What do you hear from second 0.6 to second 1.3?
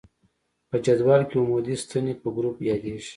په جدول